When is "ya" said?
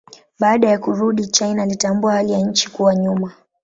0.69-0.77, 2.31-2.39